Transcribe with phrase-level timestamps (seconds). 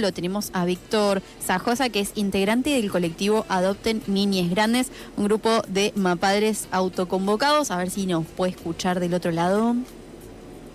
[0.00, 5.62] Lo tenemos a Víctor Sajosa, que es integrante del colectivo Adopten Niñes Grandes, un grupo
[5.66, 7.72] de mapadres autoconvocados.
[7.72, 9.74] A ver si nos puede escuchar del otro lado.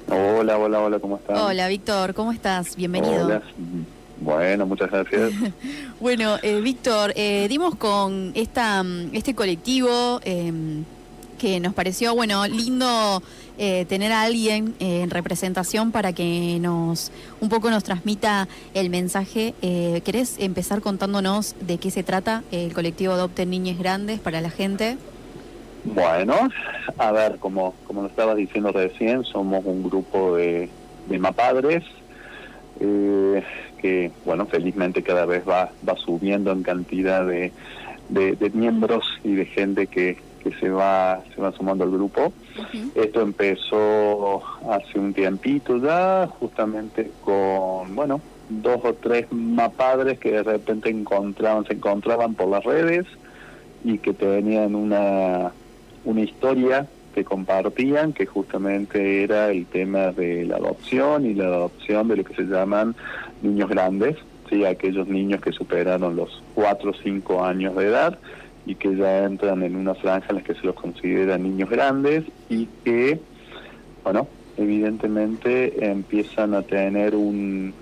[0.09, 1.39] Hola, hola, hola, ¿cómo estás?
[1.39, 2.75] Hola, Víctor, ¿cómo estás?
[2.75, 3.27] Bienvenido.
[3.27, 3.43] Hola.
[4.19, 5.31] Bueno, muchas gracias.
[6.01, 8.83] bueno, eh, Víctor, eh, dimos con esta,
[9.13, 10.51] este colectivo eh,
[11.39, 13.23] que nos pareció, bueno, lindo
[13.59, 18.89] eh, tener a alguien eh, en representación para que nos un poco nos transmita el
[18.89, 19.53] mensaje.
[19.61, 24.49] Eh, ¿Querés empezar contándonos de qué se trata el colectivo Adopten Niños Grandes para la
[24.49, 24.97] gente?
[25.83, 26.49] Bueno,
[26.97, 30.69] a ver, como, como lo estabas diciendo recién, somos un grupo de,
[31.07, 31.83] de mapadres
[32.79, 37.51] que, bueno, felizmente cada vez va, va subiendo en cantidad de,
[38.09, 42.33] de miembros y de gente que, que se va, se va sumando al grupo.
[42.95, 50.43] Esto empezó hace un tiempito ya, justamente con, bueno, dos o tres mapadres que de
[50.43, 53.05] repente encontraban, se encontraban por las redes
[53.83, 55.51] y que tenían una,
[56.05, 62.07] una historia que compartían, que justamente era el tema de la adopción y la adopción
[62.07, 62.95] de lo que se llaman
[63.41, 64.17] niños grandes,
[64.49, 64.65] ¿sí?
[64.65, 68.17] aquellos niños que superaron los cuatro o cinco años de edad
[68.65, 72.23] y que ya entran en una franja en la que se los considera niños grandes
[72.49, 73.19] y que,
[74.03, 77.73] bueno, evidentemente empiezan a tener un,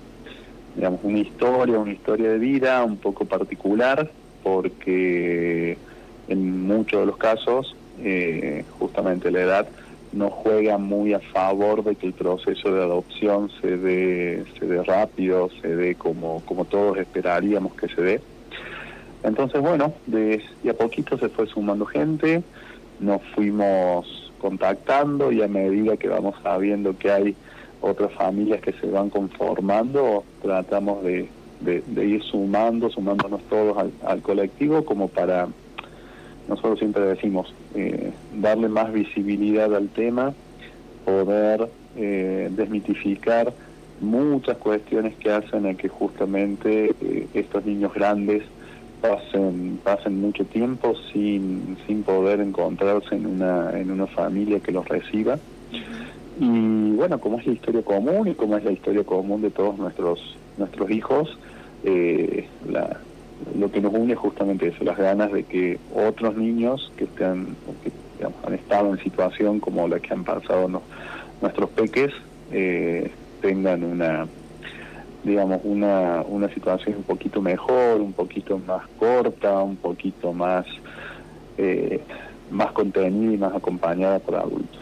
[0.76, 4.10] digamos, una historia, una historia de vida un poco particular,
[4.44, 5.78] porque
[6.28, 9.68] en muchos de los casos, eh, justamente la edad
[10.14, 14.84] no juega muy a favor de que el proceso de adopción se dé, se dé
[14.84, 18.22] rápido, se dé como, como todos esperaríamos que se dé.
[19.24, 22.44] Entonces, bueno, de, a poquito se fue sumando gente,
[23.00, 27.36] nos fuimos contactando y a medida que vamos sabiendo que hay
[27.82, 31.30] otras familias que se van conformando, tratamos de,
[31.98, 35.48] ir sumando, sumándonos todos al, colectivo como para,
[36.48, 40.34] nosotros siempre decimos, eh, darle más visibilidad al tema,
[41.06, 43.54] poder eh, desmitificar
[44.00, 48.44] muchas cuestiones que hacen a que justamente eh, estos niños grandes
[49.02, 54.88] pasen, pasen mucho tiempo sin, sin poder encontrarse en una, en una familia que los
[54.88, 55.38] reciba.
[56.40, 59.78] Y bueno, como es la historia común y como es la historia común de todos
[59.78, 61.38] nuestros, nuestros hijos,
[61.84, 63.00] eh, la,
[63.58, 67.92] lo que nos une justamente eso, las ganas de que otros niños que, estén, que
[68.26, 70.82] han estado en situación como la que han pasado
[71.42, 72.12] nuestros peques
[72.52, 73.12] eh,
[73.42, 74.28] tengan una
[75.24, 80.66] digamos, una, una situación un poquito mejor, un poquito más corta, un poquito más,
[81.58, 82.02] eh,
[82.50, 84.80] más contenida y más acompañada por adultos.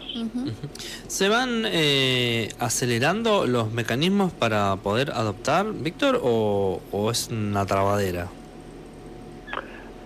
[1.06, 8.28] ¿Se van eh, acelerando los mecanismos para poder adoptar, Víctor, o, o es una trabadera?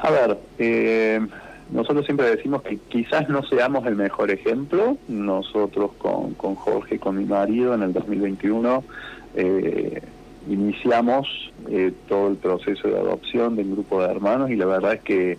[0.00, 1.26] A ver, eh,
[1.70, 4.98] nosotros siempre decimos que quizás no seamos el mejor ejemplo.
[5.08, 8.84] Nosotros con, con Jorge, con mi marido, en el 2021
[9.34, 10.02] eh,
[10.48, 14.94] iniciamos eh, todo el proceso de adopción de un grupo de hermanos y la verdad
[14.94, 15.38] es que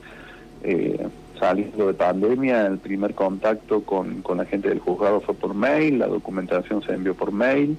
[0.64, 1.08] eh,
[1.40, 6.00] saliendo de pandemia, el primer contacto con, con la gente del juzgado fue por mail,
[6.00, 7.78] la documentación se envió por mail,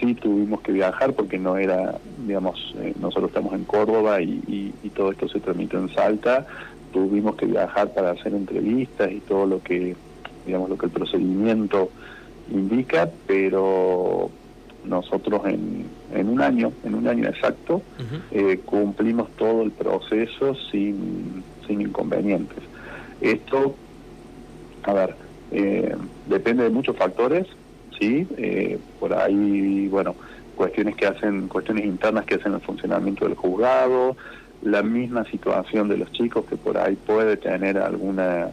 [0.00, 5.10] sí tuvimos que viajar porque no era, digamos, eh, nosotros estamos en Córdoba y, todo
[5.10, 6.46] esto se transmite en Salta,
[6.92, 9.96] tuvimos que viajar para hacer entrevistas y todo lo que,
[10.46, 11.90] digamos, lo que el procedimiento
[12.48, 14.30] indica, pero
[14.84, 17.82] nosotros en, en un año, en un año exacto,
[18.30, 22.58] eh, cumplimos todo el proceso sin, sin inconvenientes.
[23.20, 23.74] Esto,
[24.82, 25.16] a ver,
[25.50, 25.94] eh,
[26.26, 27.46] depende de muchos factores,
[27.98, 28.26] ¿sí?
[28.36, 30.14] Eh, por ahí, bueno,
[30.56, 34.16] cuestiones que hacen, cuestiones internas que hacen el funcionamiento del juzgado,
[34.62, 38.50] la misma situación de los chicos que por ahí puede tener alguna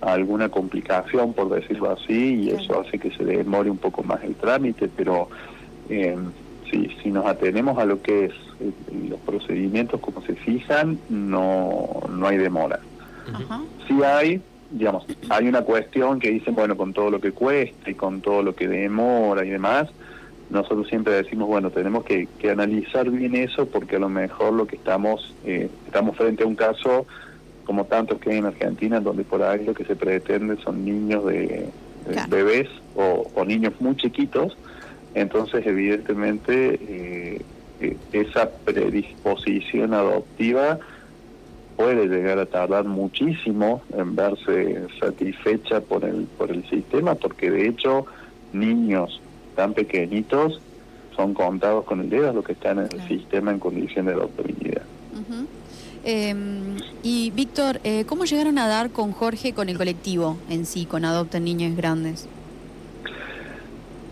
[0.00, 4.34] alguna complicación, por decirlo así, y eso hace que se demore un poco más el
[4.34, 5.30] trámite, pero
[5.88, 6.16] eh,
[6.70, 8.72] si, si nos atenemos a lo que es eh,
[9.08, 12.80] los procedimientos como se fijan, no, no hay demora.
[13.88, 17.94] Si hay, digamos, hay una cuestión que dicen, bueno, con todo lo que cuesta y
[17.94, 19.88] con todo lo que demora y demás,
[20.50, 24.66] nosotros siempre decimos, bueno, tenemos que, que analizar bien eso porque a lo mejor lo
[24.66, 27.06] que estamos, eh, estamos frente a un caso
[27.64, 31.24] como tantos que hay en Argentina, donde por ahí lo que se pretende son niños
[31.24, 31.70] de,
[32.28, 34.56] bebés o, o niños muy chiquitos,
[35.14, 37.42] entonces, evidentemente, eh,
[37.80, 40.78] eh, esa predisposición adoptiva
[41.76, 47.66] puede llegar a tardar muchísimo en verse satisfecha por el por el sistema porque de
[47.66, 48.06] hecho
[48.52, 49.20] niños
[49.56, 50.60] tan pequeñitos
[51.16, 54.82] son contados con el dedo los que están en el sistema en condición de adoptabilidad.
[56.06, 60.84] Em, y Víctor, eh, ¿cómo llegaron a dar con Jorge, con el colectivo en sí,
[60.84, 62.28] con Adopten Niños Grandes?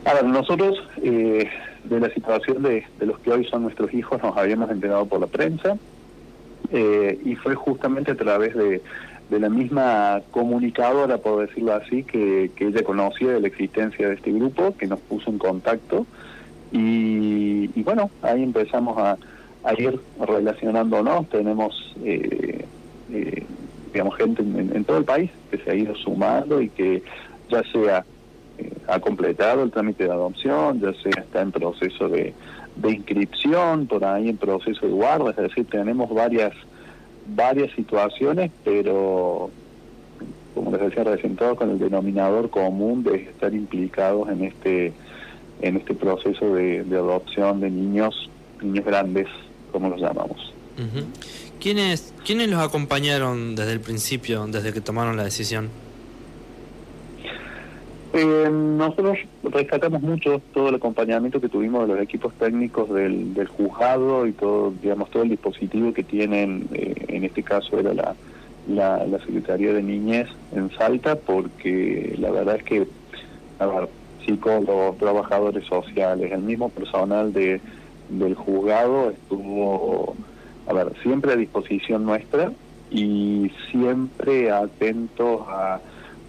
[0.04, 1.49] A ver, nosotros eh,
[1.84, 5.26] de la situación de, los que hoy son nuestros hijos nos habíamos enterado por la
[5.26, 5.76] prensa
[6.70, 8.82] eh, y fue justamente a través de,
[9.31, 14.76] la misma comunicadora, por decirlo así, que, ella conocía de la existencia de este grupo,
[14.76, 16.06] que nos puso en contacto
[16.70, 19.16] y bueno, ahí empezamos a
[19.78, 21.28] ir relacionándonos.
[21.28, 22.64] Tenemos, eh,
[23.12, 23.46] eh,
[23.93, 27.02] digamos, gente en, todo el país que se ha ido sumando y que
[27.50, 28.04] ya sea
[28.88, 32.34] ha completado el trámite de adopción, ya sea está en proceso de,
[32.84, 36.52] inscripción, por ahí en proceso de guarda, es decir, tenemos varias
[37.26, 39.50] varias situaciones, pero
[40.54, 44.93] como les decía recién todo con el denominador común de estar implicados en este
[45.60, 48.28] en este proceso de, de adopción de niños
[48.60, 49.28] niños grandes
[49.70, 50.52] como los llamamos.
[51.60, 55.69] ¿Quiénes, ¿Quiénes los acompañaron desde el principio, desde que tomaron la decisión?
[58.14, 63.49] Eh, nosotros rescatamos mucho todo el acompañamiento que tuvimos de los equipos técnicos del, del
[63.49, 68.14] juzgado y todo, digamos, todo el dispositivo que tienen, eh, en este caso era la,
[68.69, 72.87] la, Secretaría de Niñez en Salta, porque la verdad es que,
[73.59, 73.88] a ver,
[74.26, 77.61] psicólogos, trabajadores sociales, el mismo personal de
[78.11, 80.14] del juzgado estuvo,
[80.67, 82.53] a ver, siempre a disposición nuestra
[82.91, 85.81] y siempre atentos a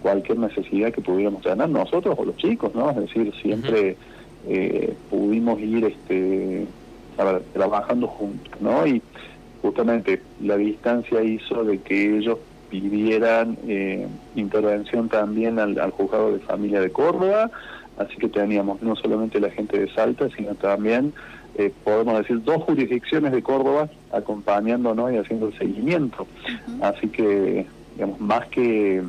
[0.04, 2.90] cualquier necesidad que pudiéramos tener nosotros o los chicos, ¿no?
[2.90, 3.96] Es decir, siempre
[4.46, 6.66] eh, pudimos ir este,
[7.16, 8.86] ver, trabajando juntos, ¿no?
[8.86, 9.00] Y
[9.62, 12.36] justamente la distancia hizo de que ellos
[12.68, 14.06] pidieran eh,
[14.36, 17.50] intervención también al, al, juzgado de familia de Córdoba,
[17.96, 21.14] así que teníamos no solamente la gente de Salta, sino también
[21.54, 26.26] eh, podemos decir, dos jurisdicciones de Córdoba acompañándonos y haciendo el seguimiento.
[26.82, 27.64] Así que,
[27.94, 29.02] digamos, más que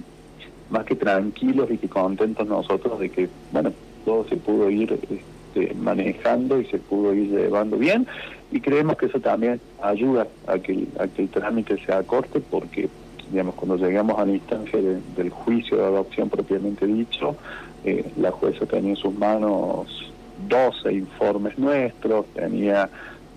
[0.69, 3.71] más que tranquilos y que contentos nosotros de que, bueno,
[4.03, 8.07] todo se pudo ir este, manejando y se pudo ir llevando bien.
[8.51, 12.89] Y creemos que eso también ayuda a que, a que el trámite sea corte porque,
[13.31, 14.79] digamos, cuando llegamos a la instancia
[15.15, 17.35] del juicio de adopción propiamente dicho,
[17.83, 20.11] eh, la jueza tenía en sus manos
[20.47, 22.89] 12 informes nuestros, tenía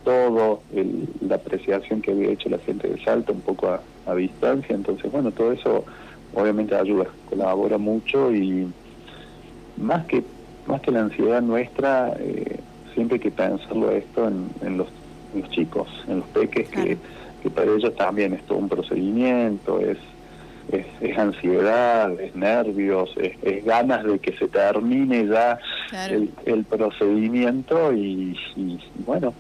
[0.05, 0.63] todo
[1.21, 5.31] la apreciación que había hecho la gente de Salta un poco a, distancia, entonces bueno,
[5.33, 5.85] todo eso
[6.35, 8.71] obviamente ayuda, colabora mucho y
[9.77, 10.23] más que
[10.67, 12.61] más que la ansiedad nuestra, eh,
[12.93, 14.89] siempre hay que pensarlo esto en, los,
[15.49, 16.99] chicos, en los peques, que,
[17.43, 19.97] que para ellos también es todo un procedimiento, es
[20.71, 25.59] es, ansiedad, es nervios, es, ganas de que se termine ya
[26.11, 28.37] el, procedimiento y,
[29.07, 29.33] bueno,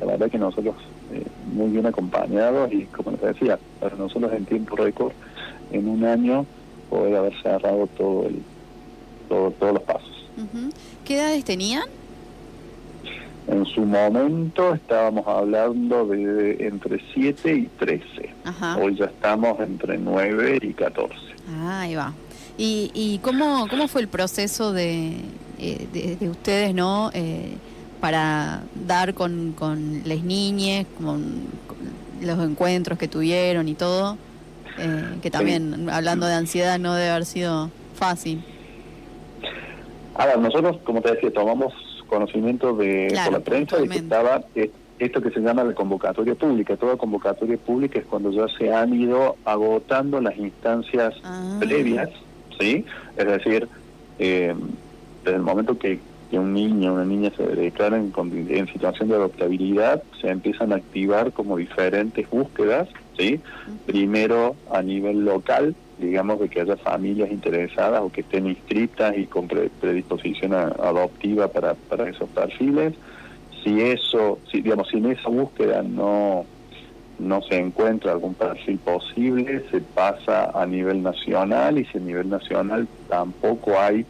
[0.00, 0.74] la verdad que nosotros
[1.12, 5.12] eh, muy bien acompañados y como les decía, para nosotros en tiempo récord,
[5.72, 6.46] en un año
[6.88, 8.42] poder haber cerrado todo el,
[9.28, 10.28] todo, todos los pasos.
[11.04, 11.84] ¿Qué edades tenían?
[13.48, 18.34] En su momento estábamos hablando de entre 7 y 13.
[18.80, 21.14] Hoy ya estamos entre 9 y 14.
[21.50, 22.12] Ah, ahí va.
[22.56, 25.16] ¿Y, y cómo, cómo fue el proceso de,
[25.58, 27.10] eh, de, ustedes, no?
[27.14, 27.54] Eh,
[28.00, 31.46] para dar con, con las niñas, con,
[32.20, 34.16] los encuentros que tuvieron y todo.
[34.78, 38.42] Eh, que también, hablando de ansiedad, no debe haber sido fácil.
[40.14, 41.72] A ver, nosotros, como te decía, tomamos
[42.06, 46.34] conocimiento de por la prensa de que estaba eh, esto que se llama la convocatoria
[46.34, 46.76] pública.
[46.76, 51.56] Toda convocatoria pública es cuando ya se han ido agotando las instancias ah.
[51.58, 52.10] previas,
[52.58, 52.84] ¿sí?
[53.16, 53.68] Es decir,
[54.18, 54.54] eh,
[55.24, 55.98] desde el momento que,
[56.38, 58.12] un niño o una niña se declara en,
[58.48, 63.40] en, situación de adoptabilidad, se empiezan a activar como diferentes búsquedas, ¿sí?
[63.86, 69.26] Primero a nivel local, digamos, de que haya familias interesadas o que estén inscritas y
[69.26, 72.94] con predisposición adoptiva para, para esos perfiles.
[73.62, 76.44] Si eso, si, digamos, si en esa búsqueda no,
[77.18, 82.28] no se encuentra algún perfil posible, se pasa a nivel nacional y si a nivel
[82.28, 84.04] nacional tampoco hay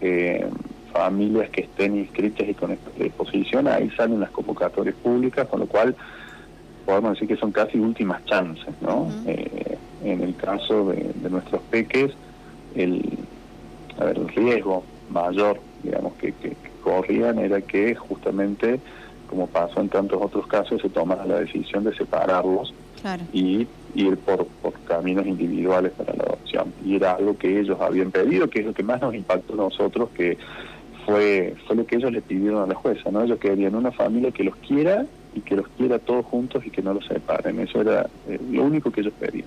[0.00, 0.46] eh,
[0.96, 5.66] familias que estén inscritas y con esta predisposición, ahí salen las convocatorias públicas, con lo
[5.66, 5.94] cual
[6.84, 9.10] podemos decir que son casi últimas chances, ¿no?
[9.26, 12.12] eh, en el caso de, nuestros peques,
[12.74, 13.02] el,
[13.98, 16.32] a ver, el riesgo mayor, digamos, que,
[16.82, 18.78] corrían era que justamente,
[19.28, 22.72] como pasó en tantos otros casos, se tomara la decisión de separarlos
[23.32, 26.72] y ir por, por caminos individuales para la adopción.
[26.84, 29.56] Y era algo que ellos habían pedido, que es lo que más nos impactó a
[29.56, 30.38] nosotros, que
[31.06, 33.22] fue fue lo que ellos le pidieron a la jueza, ¿no?
[33.22, 36.82] Ellos querían una familia que los quiera y que los quiera todos juntos y que
[36.82, 37.60] no los separen.
[37.60, 39.46] Eso era eh, lo único que ellos pedían.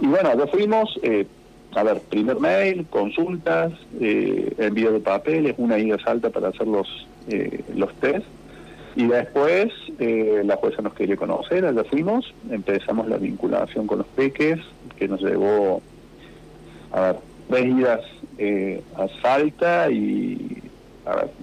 [0.00, 1.26] Y bueno, ya fuimos, eh,
[1.74, 7.06] a ver, primer mail, consultas, eh, envío de papeles, una ida salta para hacer los,
[7.28, 8.24] eh, los test.
[8.94, 14.58] Y después la jueza nos quería conocer, allá fuimos, empezamos la vinculación con los peques,
[14.98, 15.82] que nos llevó
[16.92, 17.16] a ver,
[17.48, 18.00] tres idas
[18.96, 20.62] a Salta y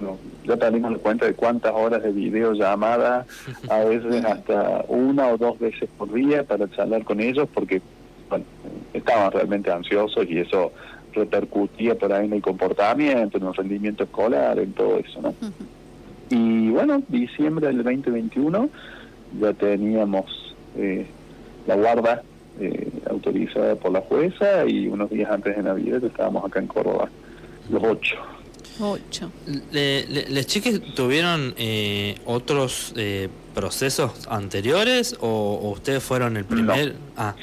[0.01, 3.25] no, ya tenemos cuenta de cuántas horas de videollamada,
[3.69, 7.81] a veces hasta una o dos veces por día para charlar con ellos, porque
[8.29, 8.45] bueno,
[8.93, 10.71] estaban realmente ansiosos y eso
[11.13, 15.33] repercutía por ahí en el comportamiento, en el rendimiento escolar, en todo eso, ¿no?
[16.29, 18.69] Y bueno, diciembre del 2021
[19.39, 21.05] ya teníamos eh,
[21.67, 22.23] la guarda
[22.59, 27.09] eh, autorizada por la jueza y unos días antes de Navidad estábamos acá en Córdoba,
[27.69, 28.15] los ocho.
[28.79, 29.31] Ocho.
[29.71, 36.95] ¿Les chiques tuvieron eh, otros eh, procesos anteriores o, ustedes fueron el primer?
[37.17, 37.35] Ah.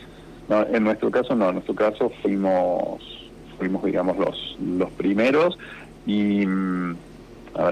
[0.49, 0.67] No.
[0.67, 3.01] en nuestro caso no, en nuestro caso fuimos,
[3.59, 5.57] fuimos digamos, los, los primeros
[6.07, 6.97] y mm,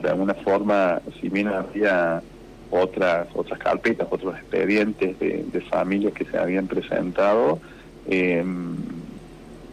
[0.02, 2.22] de alguna forma, si bien había
[2.70, 7.60] otras otras carpetas, otros expedientes de, de familias que se habían presentado,
[8.06, 8.44] eh,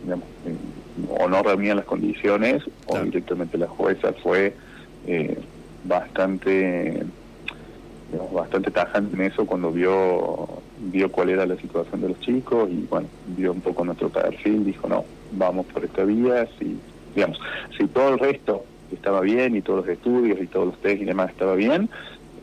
[0.03, 0.25] digamos,
[1.09, 4.55] o no reunían las condiciones o directamente la jueza fue
[5.07, 5.37] eh,
[5.83, 7.03] bastante
[8.11, 10.47] digamos, bastante tajante en eso cuando vio
[10.77, 14.65] vio cuál era la situación de los chicos y bueno vio un poco nuestro perfil
[14.65, 16.77] dijo no vamos por esta vía si
[17.13, 17.39] digamos
[17.77, 21.05] si todo el resto estaba bien y todos los estudios y todos los test y
[21.05, 21.89] demás estaba bien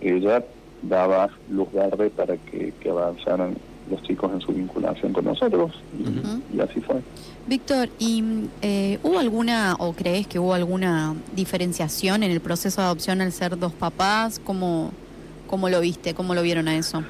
[0.02, 0.44] ella
[0.82, 3.56] daba luz verde para que, que avanzaran
[3.90, 5.72] los chicos en su vinculación con nosotros
[6.52, 6.96] y así fue.
[7.46, 8.22] Víctor, ¿y
[8.62, 13.32] eh, hubo alguna, o crees que hubo alguna diferenciación en el proceso de adopción al
[13.32, 14.40] ser dos papás?
[14.44, 14.92] ¿Cómo,
[15.48, 16.14] cómo lo viste?
[16.14, 17.02] ¿Cómo lo vieron a eso?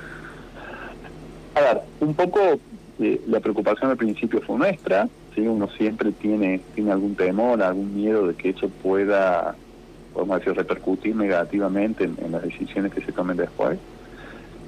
[1.55, 2.41] A ver, un poco
[2.99, 5.43] eh, la preocupación al principio fue nuestra, ¿sí?
[5.43, 9.55] uno siempre tiene, tiene algún temor, algún miedo de que eso pueda,
[10.13, 13.79] podemos decir, repercutir negativamente en las decisiones que se tomen después.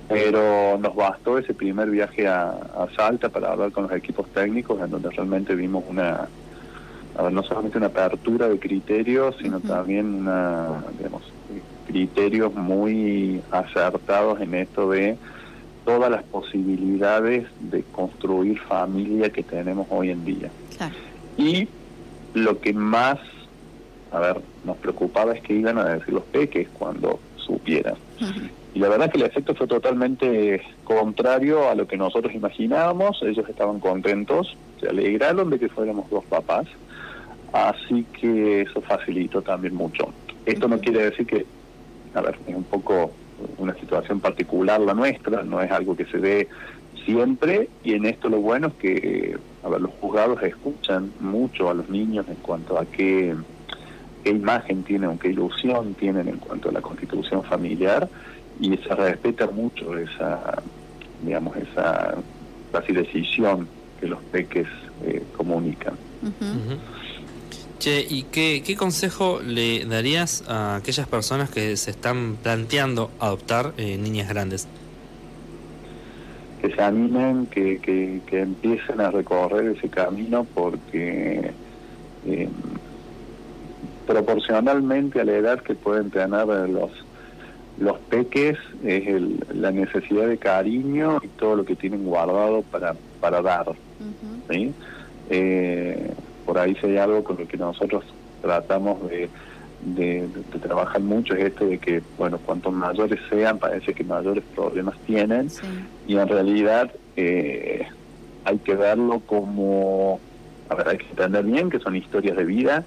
[0.08, 4.90] Pero nos bastó ese primer viaje a, Salta para hablar con los equipos técnicos en
[4.90, 6.28] donde realmente vimos una
[7.30, 11.22] no solamente una apertura de criterios sino también una digamos
[11.86, 15.16] criterios muy acertados en esto de
[15.84, 20.50] todas las posibilidades de construir familia que tenemos hoy en día.
[21.36, 21.68] Y
[22.32, 23.18] lo que más
[24.14, 27.96] a ver nos preocupaba es que iban a decir los peques cuando supieran
[28.74, 33.22] y la verdad que el efecto fue totalmente contrario a lo que nosotros imaginábamos.
[33.22, 36.66] Ellos estaban contentos, se alegraron de que fuéramos dos papás.
[37.52, 40.12] Así que eso facilitó también mucho.
[40.44, 41.46] Esto no quiere decir que,
[42.14, 43.12] a ver, es un poco
[43.58, 46.48] una situación particular la nuestra, no es algo que se ve
[47.04, 51.74] siempre y en esto lo bueno es que a ver, los juzgados escuchan mucho a
[51.74, 53.34] los niños en cuanto a qué,
[54.24, 58.08] qué imagen tienen, qué ilusión tienen en cuanto a la constitución familiar
[58.58, 60.62] y se respeta mucho esa,
[61.22, 62.14] digamos, esa
[62.72, 63.68] casi decisión
[64.00, 64.66] que los peques
[65.04, 65.94] eh, comunican.
[67.78, 73.74] Che, ¿y qué, qué consejo le darías a aquellas personas que se están planteando adoptar
[73.76, 74.66] eh, niñas grandes?
[76.62, 81.50] Que se animen, que, que, que empiecen a recorrer ese camino porque
[82.26, 82.48] eh,
[84.06, 86.90] proporcionalmente a la edad que pueden tener los
[87.78, 92.94] los peques es el, la necesidad de cariño y todo lo que tienen guardado para,
[93.20, 93.66] para dar.
[95.30, 96.10] Eh,
[96.46, 98.04] por ahí si hay algo con lo que nosotros
[98.42, 99.28] tratamos de,
[99.84, 100.28] de,
[100.62, 105.48] trabajar mucho es esto de que, bueno, cuantos mayores sean, parece que mayores problemas tienen
[106.06, 107.86] y en realidad eh,
[108.44, 110.20] hay que verlo como,
[110.68, 112.84] a ver, hay que entender bien que son historias de vida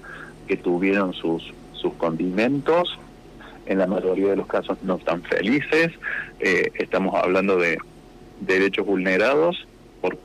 [0.48, 2.98] que tuvieron sus, sus condimentos.
[3.66, 5.92] En la mayoría de los casos no están felices,
[6.40, 7.78] eh, estamos hablando de
[8.40, 9.66] derechos vulnerados
[10.00, 10.16] por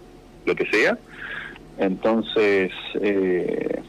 [0.45, 0.97] lo que sea,
[1.77, 3.81] entonces, eh,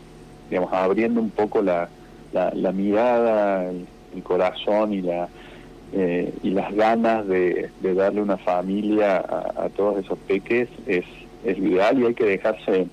[0.50, 1.88] digamos, abriendo un poco la,
[2.32, 3.86] la, mirada, el,
[4.22, 5.28] corazón y la
[5.92, 11.04] eh, y las ganas de, darle una familia a, todos esos peques es,
[11.44, 12.88] es ideal y hay que dejarse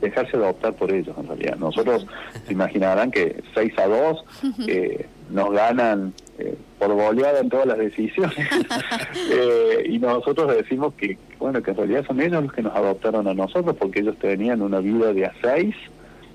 [0.00, 1.56] dejarse adoptar por ellos en realidad.
[1.56, 2.06] Nosotros
[2.46, 4.24] se imaginarán que 6 a 2
[4.68, 8.38] eh, nos ganan eh, por goleada en todas las decisiones
[9.30, 13.26] eh, y nosotros decimos que bueno que en realidad son ellos los que nos adoptaron
[13.26, 15.74] a nosotros porque ellos tenían una vida de a 6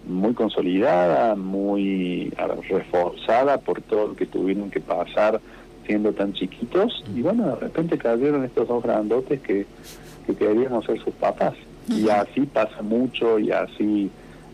[0.05, 2.33] muy consolidada, muy
[2.67, 5.39] reforzada por todo lo que tuvieron que pasar
[5.85, 9.65] siendo tan chiquitos y bueno, de repente cayeron estos dos grandotes que,
[10.27, 11.53] que queríamos ser sus papás.
[11.89, 14.09] Y así pasa mucho y así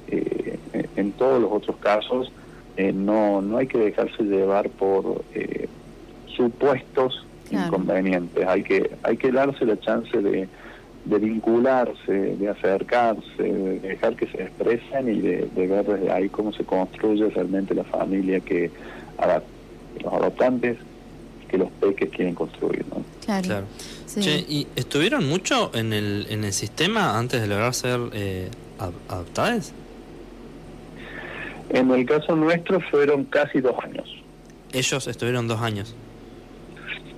[0.07, 0.59] eh,
[0.95, 2.31] en todos los otros casos
[2.77, 5.67] eh, no, no hay que dejarse llevar por eh,
[6.35, 10.47] supuestos inconvenientes, hay que, hay que darse la chance de,
[11.05, 16.53] de vincularse, de acercarse, de dejar que se expresen y de, ver desde ahí cómo
[16.53, 18.71] se construye realmente la familia que
[20.03, 20.77] los adoptantes
[21.49, 22.85] que los peques quieren construir.
[22.89, 23.03] ¿no?
[23.41, 23.67] Claro.
[24.17, 28.49] ¿Y estuvieron mucho en el, en el sistema antes de lograr ser eh?
[31.69, 34.09] En el caso nuestro fueron casi dos años.
[34.73, 35.95] ¿Ellos estuvieron dos años?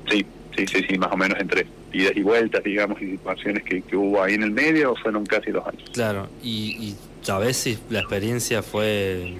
[0.09, 0.25] Sí,
[0.57, 4.21] sí, sí, sí, más o menos entre idas y vueltas, digamos, y situaciones que, hubo
[4.21, 5.89] ahí en el medio, fueron casi dos años.
[5.93, 9.35] Claro, y, y sabes si la experiencia fue...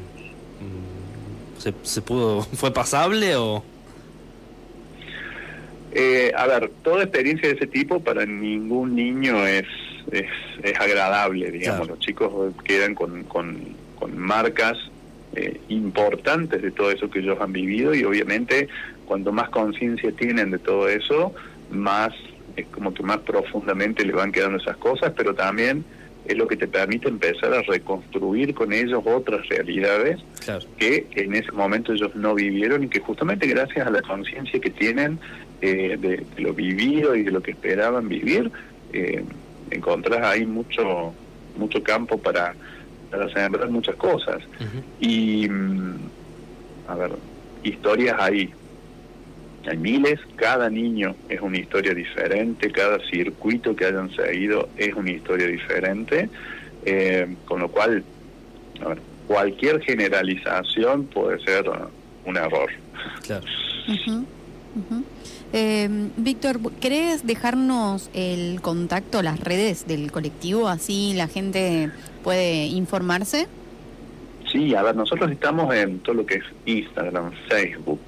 [0.59, 3.63] Mm, ¿Se, se pudo, fue pasable o...?
[5.93, 9.65] Eh, a ver, toda experiencia de ese tipo para ningún niño es,
[10.12, 10.27] es,
[10.63, 11.88] es agradable, digamos.
[11.88, 13.60] Los chicos quedan con, con,
[14.00, 14.77] con marcas
[15.33, 18.67] eh, importantes de todo eso que ellos han vivido y obviamente
[19.05, 21.33] cuanto más conciencia tienen de todo eso,
[21.69, 22.13] más
[22.55, 25.86] es como que más profundamente le van quedando esas cosas, pero también
[26.25, 30.19] es lo que te permite empezar a reconstruir con ellos otras realidades
[30.77, 34.69] que en ese momento ellos no vivieron y que justamente gracias a la conciencia que
[34.69, 35.19] tienen
[35.61, 38.51] eh, de, lo vivido y de lo que esperaban vivir,
[38.93, 39.23] eh,
[39.69, 41.13] encontrás ahí mucho
[41.57, 42.55] mucho campo para,
[43.09, 44.41] para sembrar muchas cosas.
[44.99, 45.95] Y, mm,
[46.87, 47.11] a ver,
[47.63, 48.51] historias ahí,
[49.69, 55.11] hay miles, cada niño es una historia diferente, cada circuito que hayan seguido es una
[55.11, 56.29] historia diferente,
[56.85, 58.03] eh, con lo cual
[59.27, 61.65] cualquier generalización puede ser
[62.25, 62.69] un error.
[63.23, 63.45] Claro.
[65.53, 70.70] Eh, Víctor, ¿querés dejarnos el contacto, las redes del colectivo?
[70.70, 71.92] Así la gente
[72.24, 73.48] puede informarse.
[74.50, 78.01] Sí, a ver, nosotros estamos en todo lo que es Instagram, Facebook,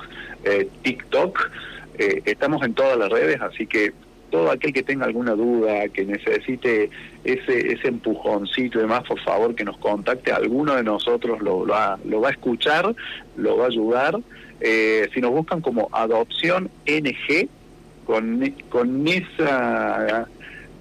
[0.43, 1.51] eh, TikTok,
[1.97, 3.93] eh, estamos en todas las redes, así que
[4.33, 6.89] todo aquel que tenga alguna duda, que necesite
[7.23, 11.73] ese, ese empujoncito y demás, por favor que nos contacte, alguno de nosotros lo, lo,
[11.73, 12.95] va, lo va a escuchar,
[13.37, 14.19] lo va a ayudar.
[14.59, 17.47] Eh, si nos buscan como adopción NG,
[18.07, 20.27] con, con esa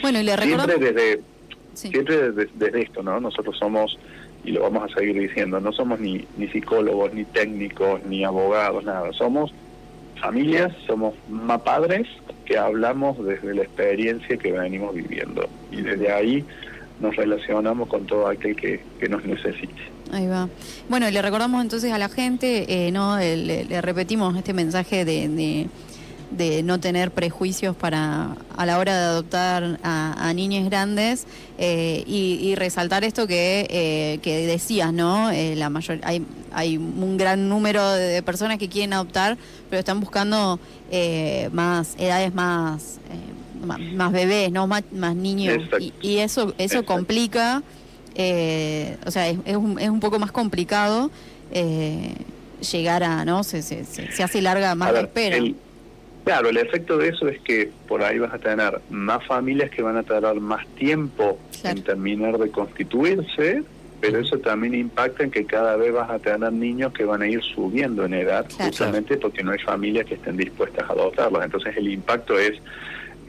[0.02, 1.22] Bueno, y le Siempre desde,
[1.74, 3.20] siempre desde, desde esto, ¿no?
[3.20, 3.98] Nosotros somos
[4.44, 8.84] y lo vamos a seguir diciendo, no somos ni, ni psicólogos, ni técnicos, ni abogados,
[8.84, 9.54] nada, somos
[10.20, 12.08] familias, somos más padres
[12.46, 16.46] que hablamos desde la experiencia que venimos viviendo y desde ahí
[17.00, 19.82] nos relacionamos con todo aquel que, que nos necesite.
[20.12, 20.50] Ahí va.
[20.90, 25.30] Bueno, y le recordamos entonces a la gente, eh, no le, repetimos este mensaje de,
[25.30, 25.68] de,
[26.64, 31.26] no tener prejuicios para a la hora de adoptar a, a niñas grandes
[31.58, 35.32] eh, y, resaltar esto que, eh, que decías, ¿no?
[35.32, 39.38] la mayor, hay, hay un gran número de personas que quieren adoptar,
[39.70, 40.60] pero están buscando
[41.52, 43.00] más edades más
[43.66, 44.68] más, bebés, ¿no?
[44.68, 44.84] Más,
[45.16, 45.64] niños.
[46.02, 47.64] Y, eso eso complica,
[48.16, 51.12] eh, o sea, es, es, un, es un poco más complicado
[51.52, 52.16] eh,
[52.72, 53.44] llegar a, ¿no?
[53.44, 55.38] Se, se, se, hace larga más la espera.
[56.24, 59.82] Claro, el efecto de eso es que por ahí vas a tener más familias que
[59.82, 63.64] van a tardar más tiempo en terminar de constituirse,
[64.02, 67.28] pero eso también impacta en que cada vez vas a tener niños que van a
[67.28, 71.44] ir subiendo en edad, justamente porque no hay familias que estén dispuestas a adoptarlos.
[71.44, 72.62] Entonces el impacto es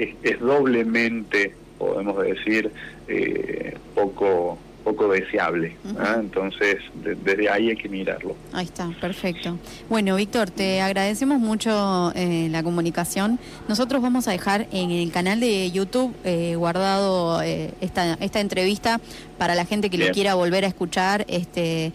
[0.00, 2.70] es, doblemente, podemos decir,
[3.09, 5.77] eh, poco poco deseable.
[5.99, 6.16] ¿ah?
[6.19, 8.37] Entonces, desde ahí hay que mirarlo.
[8.53, 9.59] Ahí está, perfecto.
[9.88, 13.38] Bueno, Víctor, te agradecemos mucho eh, la comunicación.
[13.69, 19.01] Nosotros vamos a dejar en el canal de YouTube eh, guardado esta, esta entrevista
[19.38, 21.93] para la gente que lo quiera volver a escuchar, este,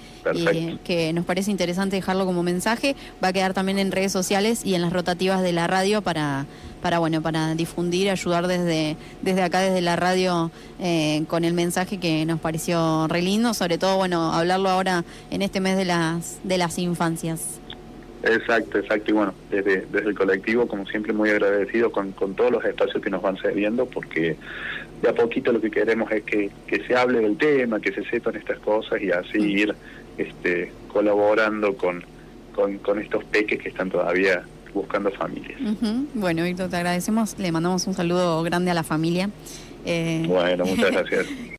[0.84, 2.96] que nos parece interesante dejarlo como mensaje.
[3.24, 6.48] Va a quedar también en redes sociales y en las rotativas de la radio para
[6.86, 12.00] para bueno, para difundir, ayudar desde, desde acá, desde la radio, eh, con el mensaje
[12.00, 16.40] que nos pareció re lindo, sobre todo bueno, hablarlo ahora en este mes de las,
[16.44, 17.60] de las infancias.
[18.22, 19.10] Exacto, exacto.
[19.10, 23.02] Y bueno, desde, desde el colectivo, como siempre, muy agradecido con, con todos los espacios
[23.02, 24.36] que nos van cediendo, porque
[25.02, 28.04] de a poquito lo que queremos es que, que se hable del tema, que se
[28.04, 29.74] sepan estas cosas y así ir
[30.20, 32.04] este, colaborando con,
[32.54, 34.44] con, con estos peques que están todavía
[34.76, 35.60] buscando familias.
[36.14, 39.30] Bueno, Víctor, te agradecemos, le mandamos un saludo grande a la familia.
[39.86, 40.26] Eh...
[40.28, 41.26] Bueno, muchas gracias.